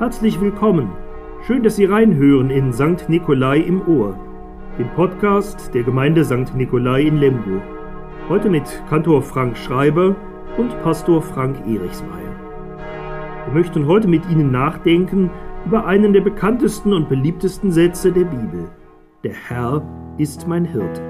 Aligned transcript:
Herzlich 0.00 0.40
willkommen. 0.40 0.90
Schön, 1.46 1.62
dass 1.62 1.76
Sie 1.76 1.84
reinhören 1.84 2.48
in 2.48 2.72
St. 2.72 3.10
Nikolai 3.10 3.58
im 3.58 3.86
Ohr, 3.86 4.18
dem 4.78 4.88
Podcast 4.94 5.74
der 5.74 5.82
Gemeinde 5.82 6.24
St. 6.24 6.54
Nikolai 6.54 7.02
in 7.02 7.18
Lemgo. 7.18 7.60
Heute 8.26 8.48
mit 8.48 8.64
Kantor 8.88 9.20
Frank 9.20 9.58
Schreiber 9.58 10.16
und 10.56 10.70
Pastor 10.82 11.20
Frank 11.20 11.58
Erichsmeier. 11.66 12.34
Wir 13.44 13.52
möchten 13.52 13.86
heute 13.86 14.08
mit 14.08 14.26
Ihnen 14.30 14.50
nachdenken 14.50 15.28
über 15.66 15.84
einen 15.84 16.14
der 16.14 16.22
bekanntesten 16.22 16.94
und 16.94 17.10
beliebtesten 17.10 17.70
Sätze 17.70 18.10
der 18.10 18.24
Bibel. 18.24 18.70
Der 19.22 19.34
Herr 19.34 19.82
ist 20.16 20.48
mein 20.48 20.64
Hirte. 20.64 21.09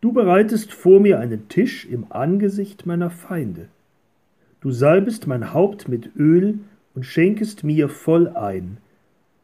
Du 0.00 0.12
bereitest 0.12 0.72
vor 0.72 1.00
mir 1.00 1.18
einen 1.18 1.48
Tisch 1.48 1.84
im 1.84 2.06
Angesicht 2.10 2.86
meiner 2.86 3.10
Feinde. 3.10 3.66
Du 4.60 4.70
salbest 4.70 5.26
mein 5.26 5.52
Haupt 5.52 5.88
mit 5.88 6.14
Öl 6.16 6.60
und 6.94 7.04
schenkest 7.04 7.64
mir 7.64 7.88
voll 7.88 8.28
ein. 8.28 8.78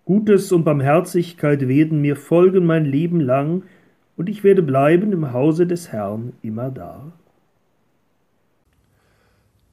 Gutes 0.05 0.53
und 0.53 0.65
Barmherzigkeit 0.65 1.67
werden 1.67 2.01
mir 2.01 2.15
folgen 2.15 2.67
mein 2.67 2.85
Leben 2.85 3.21
lang, 3.21 3.63
und 4.17 4.29
ich 4.29 4.45
werde 4.45 4.63
bleiben 4.63 5.13
im 5.13 5.33
Hause 5.33 5.67
des 5.67 5.91
Herrn 5.91 6.35
immer 6.41 6.71
da. 6.71 7.13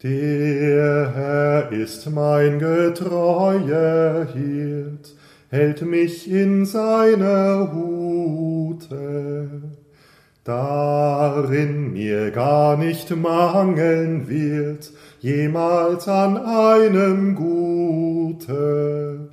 Der 0.01 1.13
Herr 1.13 1.71
ist 1.71 2.09
mein 2.09 2.57
getreuer 2.57 4.25
Hirt, 4.33 5.15
hält 5.49 5.83
mich 5.83 6.31
in 6.31 6.65
seiner 6.65 7.71
Hute 7.71 9.61
darin 10.43 11.93
mir 11.93 12.31
gar 12.31 12.75
nicht 12.77 13.15
mangeln 13.15 14.27
wird, 14.27 14.91
jemals 15.19 16.07
an 16.07 16.35
einem 16.37 17.35
Gute. 17.35 19.29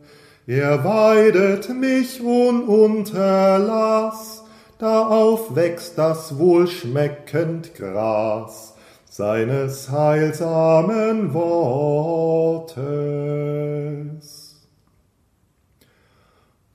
Er 0.47 0.85
weidet 0.85 1.71
mich 1.79 2.23
ununterlass, 2.23 4.45
da 4.79 5.07
aufwächst 5.07 5.97
das 5.99 6.39
wohlschmeckend 6.39 7.75
Gras 7.75 8.75
seines 9.11 9.91
heilsamen 9.91 11.35
Wortes. 11.35 12.79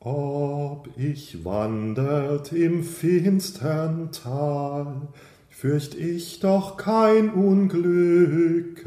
Ob 0.06 0.90
ich 0.98 1.46
wandert 1.46 2.52
im 2.52 2.84
finstern 2.84 4.10
Tal, 4.12 5.08
fürcht 5.50 5.96
ich 5.96 6.42
doch 6.42 6.76
kein 6.76 7.30
Unglücke. 7.30 8.82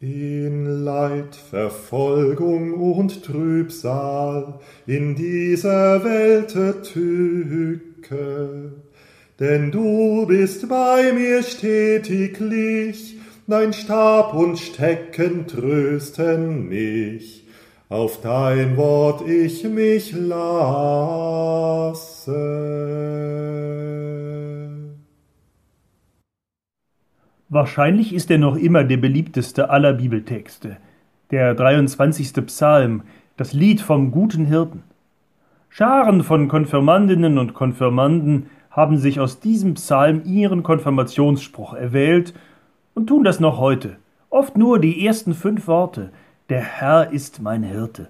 In 0.00 0.82
Leid, 0.82 1.36
Verfolgung 1.36 2.74
und 2.74 3.24
Trübsal, 3.24 4.58
in 4.88 5.14
dieser 5.14 6.02
Welt 6.02 6.56
Tücke. 6.82 8.72
Denn 9.38 9.70
du 9.70 10.26
bist 10.26 10.68
bei 10.68 11.12
mir 11.12 11.44
stetiglich, 11.44 13.16
dein 13.46 13.72
Stab 13.72 14.34
und 14.34 14.58
Stecken 14.58 15.46
trösten 15.46 16.68
mich 16.68 17.41
auf 17.92 18.20
dein 18.22 18.76
Wort 18.78 19.28
ich 19.28 19.64
mich 19.64 20.12
lasse. 20.12 20.32
Wahrscheinlich 27.50 28.14
ist 28.14 28.30
er 28.30 28.38
noch 28.38 28.56
immer 28.56 28.84
der 28.84 28.96
beliebteste 28.96 29.68
aller 29.68 29.92
Bibeltexte, 29.92 30.78
der 31.30 31.54
23. 31.54 32.32
Psalm, 32.46 33.02
das 33.36 33.52
Lied 33.52 33.82
vom 33.82 34.10
guten 34.10 34.46
Hirten. 34.46 34.84
Scharen 35.68 36.22
von 36.22 36.48
Konfirmandinnen 36.48 37.36
und 37.36 37.52
Konfirmanden 37.52 38.46
haben 38.70 38.96
sich 38.96 39.20
aus 39.20 39.40
diesem 39.40 39.74
Psalm 39.74 40.22
ihren 40.24 40.62
Konfirmationsspruch 40.62 41.74
erwählt 41.74 42.32
und 42.94 43.08
tun 43.08 43.22
das 43.22 43.38
noch 43.38 43.58
heute. 43.58 43.96
Oft 44.30 44.56
nur 44.56 44.78
die 44.78 45.04
ersten 45.06 45.34
fünf 45.34 45.66
Worte, 45.66 46.10
der 46.52 46.60
Herr 46.60 47.12
ist 47.12 47.40
mein 47.40 47.62
Hirte. 47.62 48.08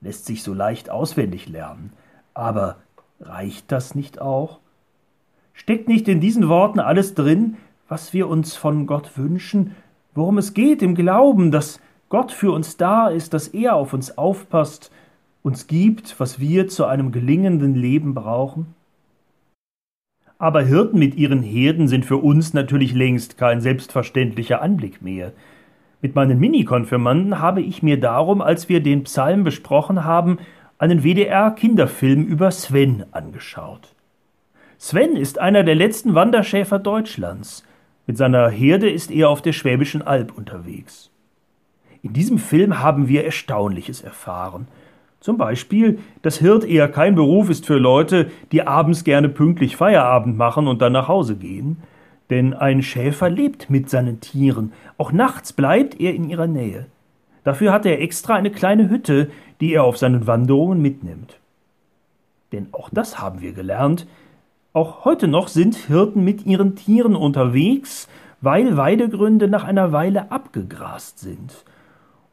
Lässt 0.00 0.24
sich 0.24 0.42
so 0.42 0.54
leicht 0.54 0.88
auswendig 0.88 1.46
lernen, 1.46 1.92
aber 2.32 2.76
reicht 3.20 3.70
das 3.70 3.94
nicht 3.94 4.18
auch? 4.18 4.60
Steckt 5.52 5.86
nicht 5.86 6.08
in 6.08 6.20
diesen 6.20 6.48
Worten 6.48 6.80
alles 6.80 7.12
drin, 7.12 7.58
was 7.86 8.14
wir 8.14 8.28
uns 8.28 8.56
von 8.56 8.86
Gott 8.86 9.18
wünschen, 9.18 9.76
worum 10.14 10.38
es 10.38 10.54
geht 10.54 10.80
im 10.80 10.94
Glauben, 10.94 11.50
dass 11.50 11.80
Gott 12.08 12.32
für 12.32 12.50
uns 12.50 12.78
da 12.78 13.08
ist, 13.08 13.34
dass 13.34 13.48
er 13.48 13.74
auf 13.74 13.92
uns 13.92 14.16
aufpasst, 14.16 14.90
uns 15.42 15.66
gibt, 15.66 16.18
was 16.18 16.40
wir 16.40 16.68
zu 16.68 16.86
einem 16.86 17.12
gelingenden 17.12 17.74
Leben 17.74 18.14
brauchen? 18.14 18.74
Aber 20.38 20.62
Hirten 20.62 20.98
mit 20.98 21.16
ihren 21.16 21.42
Herden 21.42 21.88
sind 21.88 22.06
für 22.06 22.16
uns 22.16 22.54
natürlich 22.54 22.94
längst 22.94 23.36
kein 23.36 23.60
selbstverständlicher 23.60 24.62
Anblick 24.62 25.02
mehr. 25.02 25.34
Mit 26.04 26.14
meinen 26.14 26.38
Mini-Konfirmanden 26.38 27.38
habe 27.40 27.62
ich 27.62 27.82
mir 27.82 27.98
darum, 27.98 28.42
als 28.42 28.68
wir 28.68 28.82
den 28.82 29.04
Psalm 29.04 29.42
besprochen 29.42 30.04
haben, 30.04 30.36
einen 30.76 31.02
WDR-Kinderfilm 31.02 32.26
über 32.26 32.50
Sven 32.50 33.06
angeschaut. 33.12 33.94
Sven 34.76 35.16
ist 35.16 35.38
einer 35.38 35.62
der 35.62 35.74
letzten 35.74 36.14
Wanderschäfer 36.14 36.78
Deutschlands. 36.78 37.64
Mit 38.06 38.18
seiner 38.18 38.50
Herde 38.50 38.90
ist 38.90 39.10
er 39.10 39.30
auf 39.30 39.40
der 39.40 39.54
Schwäbischen 39.54 40.02
Alb 40.02 40.36
unterwegs. 40.36 41.08
In 42.02 42.12
diesem 42.12 42.36
Film 42.36 42.80
haben 42.80 43.08
wir 43.08 43.24
Erstaunliches 43.24 44.02
erfahren. 44.02 44.68
Zum 45.20 45.38
Beispiel, 45.38 46.00
dass 46.20 46.36
Hirt 46.36 46.64
eher 46.64 46.88
kein 46.88 47.14
Beruf 47.14 47.48
ist 47.48 47.64
für 47.64 47.78
Leute, 47.78 48.30
die 48.52 48.66
abends 48.66 49.04
gerne 49.04 49.30
pünktlich 49.30 49.76
Feierabend 49.76 50.36
machen 50.36 50.68
und 50.68 50.82
dann 50.82 50.92
nach 50.92 51.08
Hause 51.08 51.36
gehen, 51.36 51.78
denn 52.30 52.54
ein 52.54 52.82
Schäfer 52.82 53.28
lebt 53.28 53.70
mit 53.70 53.90
seinen 53.90 54.20
Tieren, 54.20 54.72
auch 54.96 55.12
nachts 55.12 55.52
bleibt 55.52 56.00
er 56.00 56.14
in 56.14 56.28
ihrer 56.28 56.46
Nähe. 56.46 56.86
Dafür 57.44 57.72
hat 57.72 57.84
er 57.84 58.00
extra 58.00 58.34
eine 58.34 58.50
kleine 58.50 58.88
Hütte, 58.88 59.30
die 59.60 59.74
er 59.74 59.84
auf 59.84 59.98
seinen 59.98 60.26
Wanderungen 60.26 60.80
mitnimmt. 60.80 61.38
Denn 62.52 62.68
auch 62.72 62.88
das 62.90 63.20
haben 63.20 63.40
wir 63.40 63.52
gelernt, 63.52 64.06
auch 64.72 65.04
heute 65.04 65.28
noch 65.28 65.48
sind 65.48 65.76
Hirten 65.76 66.24
mit 66.24 66.46
ihren 66.46 66.74
Tieren 66.74 67.14
unterwegs, 67.14 68.08
weil 68.40 68.76
Weidegründe 68.76 69.46
nach 69.46 69.62
einer 69.62 69.92
Weile 69.92 70.32
abgegrast 70.32 71.20
sind. 71.20 71.64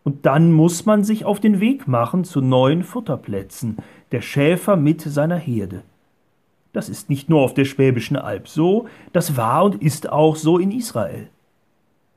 Und 0.03 0.25
dann 0.25 0.51
muss 0.51 0.85
man 0.85 1.03
sich 1.03 1.25
auf 1.25 1.39
den 1.39 1.59
Weg 1.59 1.87
machen 1.87 2.23
zu 2.23 2.41
neuen 2.41 2.83
Futterplätzen, 2.83 3.77
der 4.11 4.21
Schäfer 4.21 4.75
mit 4.75 5.01
seiner 5.01 5.37
Herde. 5.37 5.83
Das 6.73 6.89
ist 6.89 7.09
nicht 7.09 7.29
nur 7.29 7.41
auf 7.41 7.53
der 7.53 7.65
Schwäbischen 7.65 8.15
Alb 8.15 8.47
so, 8.47 8.87
das 9.13 9.35
war 9.35 9.65
und 9.65 9.81
ist 9.81 10.09
auch 10.09 10.35
so 10.35 10.57
in 10.57 10.71
Israel. 10.71 11.29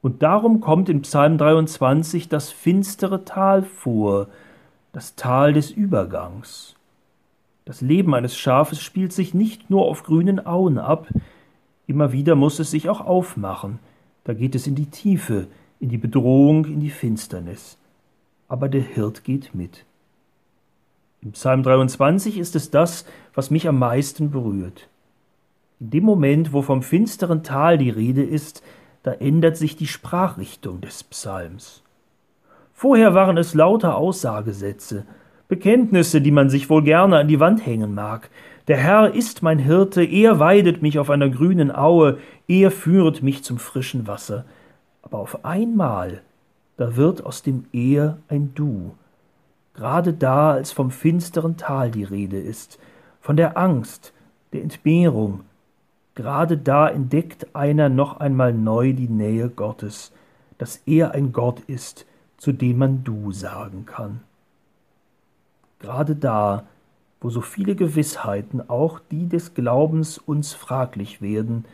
Und 0.01 0.23
darum 0.23 0.61
kommt 0.61 0.89
in 0.89 1.03
Psalm 1.03 1.39
23 1.39 2.29
das 2.29 2.51
finstere 2.53 3.25
Tal 3.25 3.63
vor, 3.63 4.29
das 4.93 5.17
Tal 5.17 5.55
des 5.55 5.71
Übergangs. 5.71 6.77
Das 7.65 7.81
Leben 7.81 8.15
eines 8.15 8.37
Schafes 8.37 8.81
spielt 8.81 9.13
sich 9.13 9.33
nicht 9.33 9.71
nur 9.71 9.87
auf 9.87 10.03
grünen 10.03 10.45
Auen 10.45 10.79
ab, 10.79 11.09
immer 11.87 12.13
wieder 12.13 12.35
muss 12.35 12.59
es 12.59 12.71
sich 12.71 12.89
auch 12.91 13.01
aufmachen, 13.01 13.79
da 14.25 14.35
geht 14.35 14.55
es 14.55 14.67
in 14.67 14.75
die 14.75 14.91
Tiefe, 14.91 15.47
in 15.81 15.89
die 15.89 15.99
Bedrohung, 15.99 16.67
in 16.67 16.81
die 16.81 16.91
Finsternis. 16.91 17.79
Aber 18.49 18.69
der 18.69 18.83
Hirt 18.83 19.25
geht 19.25 19.55
mit. 19.55 19.85
Im 21.25 21.33
Psalm 21.33 21.63
23 21.63 22.37
ist 22.37 22.55
es 22.55 22.71
das, 22.71 23.07
was 23.33 23.51
mich 23.51 23.67
am 23.67 23.79
meisten 23.79 24.31
berührt. 24.31 24.89
In 25.81 25.89
dem 25.89 26.05
Moment, 26.05 26.53
wo 26.53 26.61
vom 26.61 26.83
finsteren 26.83 27.43
Tal 27.43 27.79
die 27.79 27.89
Rede 27.89 28.23
ist, 28.23 28.63
da 29.03 29.13
ändert 29.13 29.57
sich 29.57 29.75
die 29.75 29.87
Sprachrichtung 29.87 30.83
des 30.83 31.03
Psalms. 31.03 31.83
Vorher 32.75 33.15
waren 33.15 33.39
es 33.39 33.55
lauter 33.55 33.97
Aussagesätze, 33.97 35.07
Bekenntnisse, 35.49 36.21
die 36.21 36.31
man 36.31 36.51
sich 36.51 36.69
wohl 36.69 36.83
gerne 36.83 37.17
an 37.17 37.29
die 37.29 37.41
Wand 37.41 37.65
hängen 37.65 37.95
mag. 37.95 38.29
Der 38.69 38.77
Herr 38.77 39.15
ist 39.15 39.43
mein 39.43 39.59
Hirte, 39.59 40.05
er 40.05 40.39
weidet 40.41 40.83
mich 40.83 40.99
auf 40.99 41.09
einer 41.09 41.31
grünen 41.31 41.75
Aue, 41.75 42.19
er 42.49 42.71
führet 42.71 43.23
mich 43.23 43.45
zum 43.45 43.59
frischen 43.59 44.07
Wasser. 44.07 44.45
Aber 45.01 45.21
auf 45.21 45.45
einmal, 45.45 46.21
da 46.77 46.97
wird 46.97 47.25
aus 47.25 47.43
dem 47.43 47.65
Er 47.73 48.19
ein 48.29 48.53
Du, 48.55 48.93
gerade 49.75 50.13
da, 50.13 50.53
als 50.53 50.73
vom 50.73 50.91
finsteren 50.91 51.57
Tal 51.57 51.91
die 51.91 52.05
Rede 52.05 52.39
ist, 52.39 52.79
von 53.21 53.37
der 53.37 53.59
Angst, 53.59 54.13
der 54.53 54.63
Entbehrung, 54.63 55.41
gerade 56.15 56.57
da 56.57 56.89
entdeckt 56.89 57.55
einer 57.55 57.89
noch 57.89 58.19
einmal 58.19 58.55
neu 58.55 58.93
die 58.93 59.09
Nähe 59.09 59.51
Gottes, 59.51 60.13
dass 60.59 60.77
er 60.87 61.13
ein 61.13 61.33
Gott 61.33 61.61
ist, 61.61 62.07
zu 62.37 62.53
dem 62.53 62.79
man 62.79 63.05
du 63.05 63.33
sagen 63.33 63.85
kann. 63.87 64.21
Gerade 65.81 66.15
da, 66.15 66.65
wo 67.21 67.31
so 67.31 67.41
viele 67.41 67.75
Gewissheiten, 67.75 68.69
auch 68.69 69.01
die 69.11 69.29
des 69.29 69.55
Glaubens, 69.55 70.19
uns 70.19 70.53
fraglich 70.53 71.21
werden, 71.21 71.65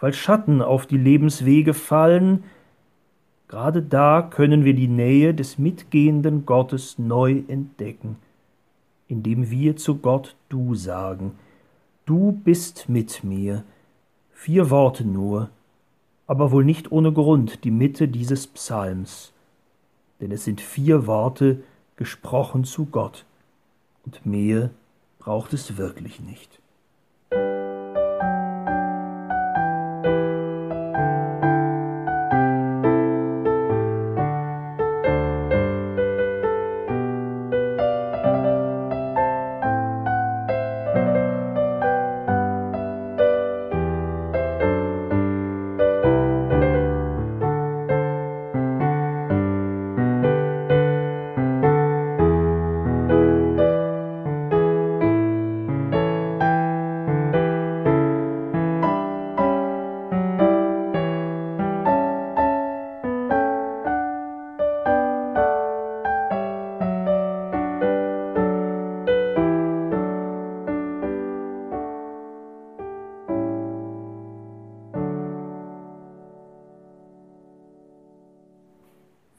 weil 0.00 0.12
Schatten 0.12 0.60
auf 0.60 0.86
die 0.86 0.98
Lebenswege 0.98 1.74
fallen, 1.74 2.44
Gerade 3.54 3.82
da 3.82 4.20
können 4.20 4.64
wir 4.64 4.74
die 4.74 4.88
Nähe 4.88 5.32
des 5.32 5.58
mitgehenden 5.58 6.44
Gottes 6.44 6.98
neu 6.98 7.44
entdecken, 7.46 8.16
indem 9.06 9.48
wir 9.48 9.76
zu 9.76 9.98
Gott 9.98 10.34
Du 10.48 10.74
sagen. 10.74 11.38
Du 12.04 12.32
bist 12.32 12.88
mit 12.88 13.22
mir. 13.22 13.62
Vier 14.32 14.70
Worte 14.70 15.04
nur, 15.04 15.50
aber 16.26 16.50
wohl 16.50 16.64
nicht 16.64 16.90
ohne 16.90 17.12
Grund 17.12 17.62
die 17.62 17.70
Mitte 17.70 18.08
dieses 18.08 18.48
Psalms, 18.48 19.32
denn 20.20 20.32
es 20.32 20.42
sind 20.42 20.60
vier 20.60 21.06
Worte 21.06 21.62
gesprochen 21.94 22.64
zu 22.64 22.86
Gott, 22.86 23.24
und 24.04 24.26
mehr 24.26 24.70
braucht 25.20 25.52
es 25.52 25.76
wirklich 25.76 26.18
nicht. 26.18 26.58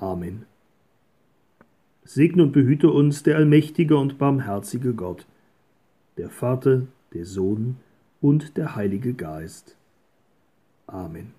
Amen. 0.00 0.46
Segne 2.04 2.42
und 2.42 2.52
behüte 2.52 2.90
uns 2.90 3.22
der 3.22 3.36
allmächtige 3.36 3.98
und 3.98 4.18
barmherzige 4.18 4.94
Gott, 4.94 5.26
der 6.16 6.30
Vater, 6.30 6.86
der 7.12 7.26
Sohn 7.26 7.76
und 8.22 8.56
der 8.56 8.74
Heilige 8.74 9.12
Geist. 9.12 9.76
Amen. 10.86 11.34